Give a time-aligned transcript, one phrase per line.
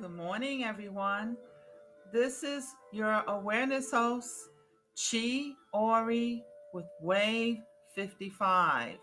[0.00, 1.36] Good morning, everyone.
[2.12, 4.32] This is your awareness host,
[4.94, 7.58] Chi Ori with Wave
[7.96, 8.96] 55.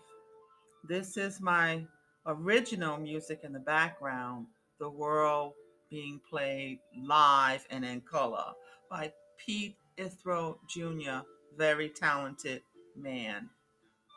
[0.88, 1.84] This is my
[2.24, 4.46] original music in the background,
[4.80, 5.52] The World
[5.90, 8.54] being played live and in color
[8.90, 11.26] by Pete Ithro Jr.,
[11.58, 12.62] very talented
[12.96, 13.50] man.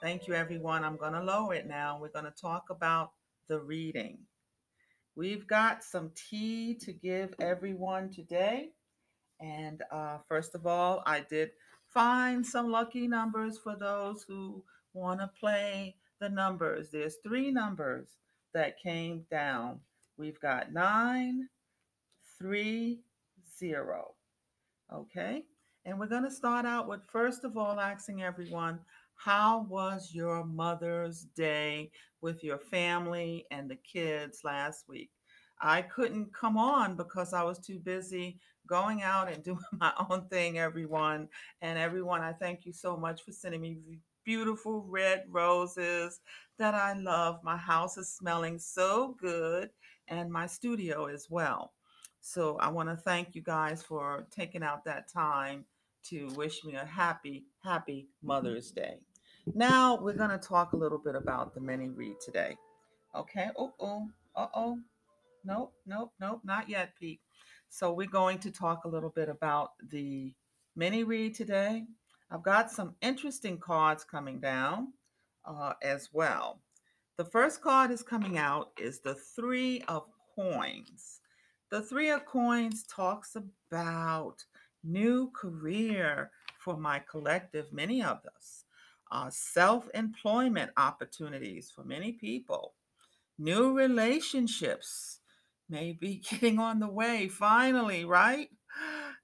[0.01, 0.85] Thank you, everyone.
[0.85, 1.99] I'm going to lower it now.
[2.01, 3.11] We're going to talk about
[3.49, 4.19] the reading.
[5.19, 8.69] We've got some tea to give everyone today.
[9.41, 11.49] And uh, first of all, I did
[11.93, 14.63] find some lucky numbers for those who
[14.93, 16.89] want to play the numbers.
[16.89, 18.07] There's three numbers
[18.53, 19.81] that came down.
[20.17, 21.49] We've got nine,
[22.37, 23.01] three,
[23.57, 24.13] zero.
[24.89, 25.43] Okay.
[25.83, 28.79] And we're going to start out with first of all asking everyone,
[29.19, 31.91] how was your Mother's Day
[32.21, 35.09] with your family and the kids last week?
[35.61, 40.29] I couldn't come on because I was too busy going out and doing my own
[40.29, 41.27] thing, everyone.
[41.61, 43.79] And everyone, I thank you so much for sending me
[44.23, 46.21] beautiful red roses
[46.57, 47.43] that I love.
[47.43, 49.69] My house is smelling so good,
[50.07, 51.73] and my studio as well.
[52.21, 55.65] So I want to thank you guys for taking out that time
[56.05, 58.27] to wish me a happy, happy mm-hmm.
[58.27, 58.99] Mother's Day.
[59.53, 62.55] Now we're going to talk a little bit about the mini read today.
[63.15, 63.49] Okay.
[63.57, 64.79] Oh, oh, uh oh.
[65.45, 67.21] Nope, nope, nope, not yet, Pete.
[67.69, 70.33] So we're going to talk a little bit about the
[70.75, 71.85] mini read today.
[72.29, 74.93] I've got some interesting cards coming down
[75.45, 76.61] uh, as well.
[77.17, 80.03] The first card is coming out is the Three of
[80.35, 81.21] Coins.
[81.71, 84.43] The Three of Coins talks about
[84.83, 88.65] new career for my collective, many of us,
[89.11, 92.75] uh, self employment opportunities for many people,
[93.37, 95.19] new relationships
[95.69, 98.49] may be getting on the way finally, right?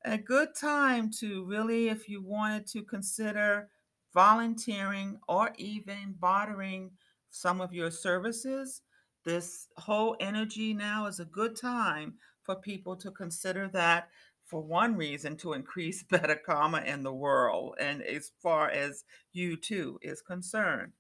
[0.05, 3.69] A good time to really, if you wanted to consider
[4.13, 6.91] volunteering or even bartering
[7.29, 8.81] some of your services,
[9.23, 14.09] this whole energy now is a good time for people to consider that
[14.45, 19.57] for one reason to increase better karma in the world and as far as you
[19.57, 20.93] too is concerned.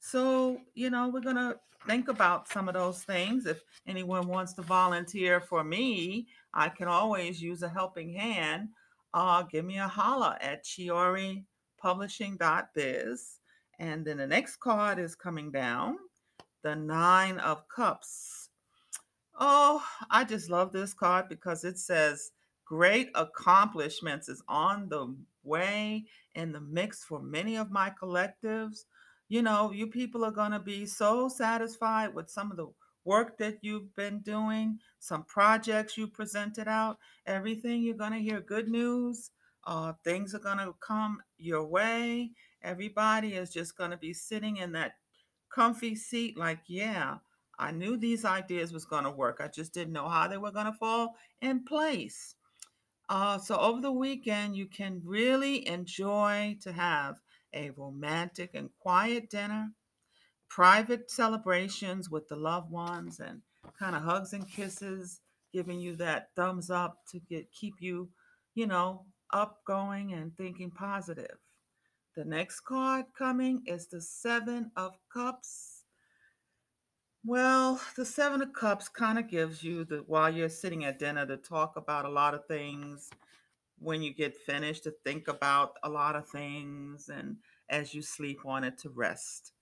[0.00, 3.46] So, you know, we're going to think about some of those things.
[3.46, 8.70] If anyone wants to volunteer for me, I can always use a helping hand.
[9.14, 13.38] Uh, give me a holla at chioripublishing.biz.
[13.78, 15.96] And then the next card is coming down
[16.62, 18.50] the Nine of Cups.
[19.38, 22.32] Oh, I just love this card because it says
[22.64, 25.14] great accomplishments is on the
[25.44, 28.84] way in the mix for many of my collectives
[29.32, 32.66] you know, you people are going to be so satisfied with some of the
[33.06, 37.82] work that you've been doing, some projects you presented out, everything.
[37.82, 39.30] You're going to hear good news.
[39.66, 42.32] Uh, things are going to come your way.
[42.62, 44.96] Everybody is just going to be sitting in that
[45.48, 47.16] comfy seat, like, yeah,
[47.58, 49.40] I knew these ideas was going to work.
[49.42, 52.34] I just didn't know how they were going to fall in place.
[53.08, 57.16] Uh, so over the weekend, you can really enjoy to have
[57.54, 59.72] a romantic and quiet dinner,
[60.48, 63.42] private celebrations with the loved ones, and
[63.78, 65.20] kind of hugs and kisses,
[65.52, 68.08] giving you that thumbs up to get keep you,
[68.54, 71.36] you know, up going and thinking positive.
[72.14, 75.71] The next card coming is the Seven of Cups.
[77.24, 81.26] Well, the Seven of Cups kind of gives you the while you're sitting at dinner
[81.26, 83.10] to talk about a lot of things
[83.78, 87.38] when you get finished to think about a lot of things and
[87.70, 89.52] as you sleep on it to rest.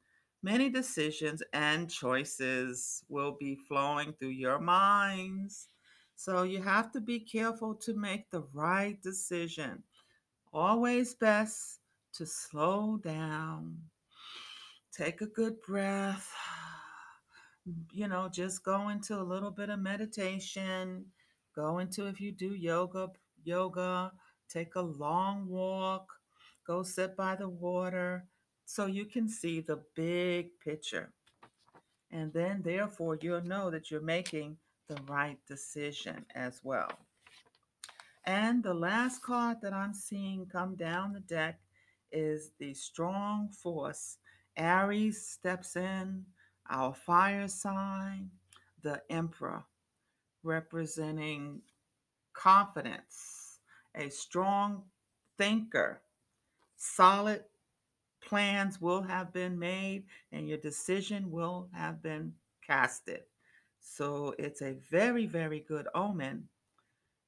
[0.42, 5.68] Many decisions and choices will be flowing through your minds.
[6.16, 9.84] So you have to be careful to make the right decision.
[10.52, 11.80] Always best
[12.14, 13.78] to slow down,
[14.92, 16.32] take a good breath,
[17.92, 21.06] you know, just go into a little bit of meditation,
[21.54, 23.08] go into if you do yoga,
[23.44, 24.12] yoga,
[24.48, 26.12] take a long walk,
[26.66, 28.24] go sit by the water
[28.64, 31.12] so you can see the big picture.
[32.10, 34.56] And then, therefore, you'll know that you're making
[34.88, 36.90] the right decision as well.
[38.24, 41.60] And the last card that I'm seeing come down the deck
[42.12, 44.18] is the strong force.
[44.56, 46.24] Aries steps in,
[46.70, 48.30] our fire sign,
[48.82, 49.64] the emperor,
[50.42, 51.60] representing
[52.32, 53.58] confidence,
[53.94, 54.84] a strong
[55.36, 56.00] thinker.
[56.76, 57.44] Solid
[58.22, 62.32] plans will have been made and your decision will have been
[62.66, 63.22] casted.
[63.80, 66.48] So it's a very, very good omen,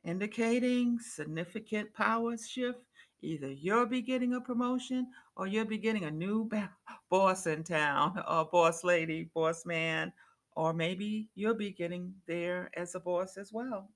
[0.04, 2.80] indicating significant power shift.
[3.22, 6.50] Either you're beginning a promotion or you're beginning a new
[7.10, 10.12] boss in town, a boss lady, boss man,
[10.56, 13.88] or maybe you'll be getting there as a boss as well.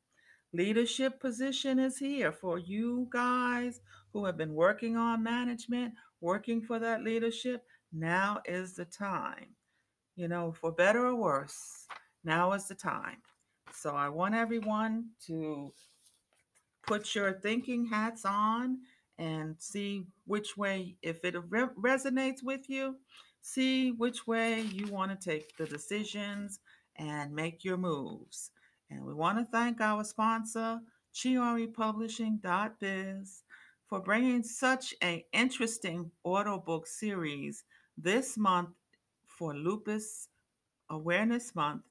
[0.52, 3.80] Leadership position is here for you guys
[4.12, 7.64] who have been working on management, working for that leadership.
[7.92, 9.48] Now is the time.
[10.14, 11.86] You know, for better or worse,
[12.24, 13.18] now is the time.
[13.72, 15.72] So I want everyone to
[16.86, 18.78] put your thinking hats on
[19.18, 22.96] and see which way, if it re- resonates with you,
[23.40, 26.60] see which way you want to take the decisions
[26.96, 28.50] and make your moves.
[28.90, 30.80] And we want to thank our sponsor,
[31.14, 33.42] ChioriPublishing.biz,
[33.88, 37.64] for bringing such an interesting audiobook series
[37.96, 38.70] this month
[39.26, 40.28] for Lupus
[40.90, 41.82] Awareness Month.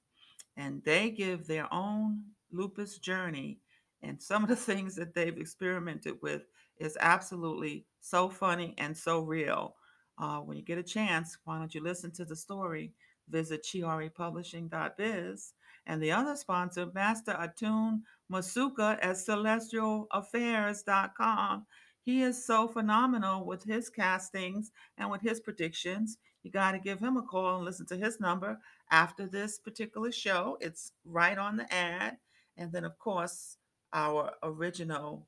[0.57, 3.59] And they give their own lupus journey.
[4.05, 6.43] And some of the things that they've experimented with
[6.77, 9.75] is absolutely so funny and so real.
[10.17, 12.93] Uh, when you get a chance, why don't you listen to the story?
[13.29, 15.53] Visit chioripublishing.biz.
[15.87, 17.99] And the other sponsor, Master Antot
[18.31, 21.65] Masuka at celestialaffairs.com.
[22.01, 26.17] He is so phenomenal with his castings and with his predictions.
[26.43, 28.59] You got to give him a call and listen to his number
[28.91, 30.59] after this particular show.
[30.61, 32.17] It's right on the ad.
[32.57, 33.57] And then, of course,
[33.93, 35.27] our original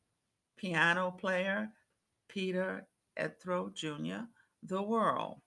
[0.58, 1.70] piano player,
[2.28, 2.88] Peter
[3.18, 4.26] Ethro Jr.,
[4.64, 5.42] The World.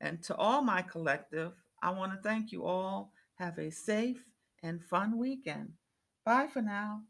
[0.00, 1.52] And to all my collective,
[1.82, 3.12] I want to thank you all.
[3.36, 4.24] Have a safe
[4.62, 5.72] and fun weekend.
[6.24, 7.02] Bye for now.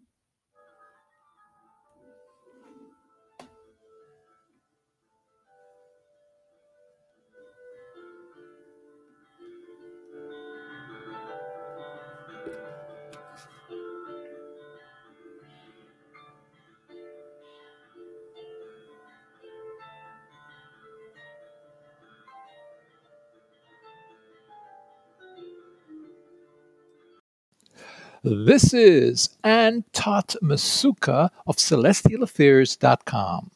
[28.25, 33.51] This is Antot Masuka of CelestialAffairs.com.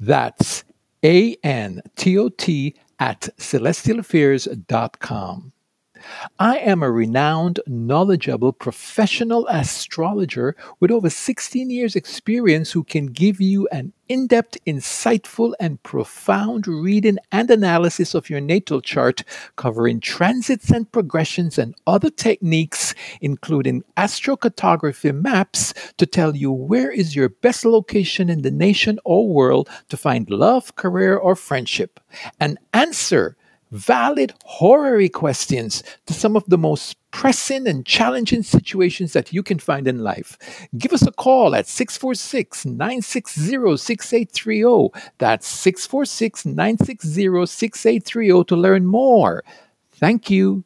[0.00, 0.64] That's
[1.04, 5.52] A N T O T at CelestialAffairs.com.
[6.38, 13.40] I am a renowned, knowledgeable professional astrologer with over 16 years' experience who can give
[13.40, 19.22] you an in depth, insightful, and profound reading and analysis of your natal chart,
[19.56, 27.14] covering transits and progressions and other techniques, including astrocartography maps, to tell you where is
[27.14, 32.00] your best location in the nation or world to find love, career, or friendship,
[32.40, 33.36] and answer
[33.70, 39.58] valid horary questions to some of the most pressing and challenging situations that you can
[39.58, 40.38] find in life.
[40.76, 45.10] Give us a call at 646 960 6830.
[45.18, 49.44] That's 646 960 6830 to learn more.
[49.92, 50.64] Thank you.